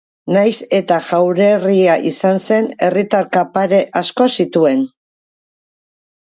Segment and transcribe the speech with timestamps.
[0.35, 4.83] Nahiz eta jaurerria izan zen, herritar kapare asko zituen.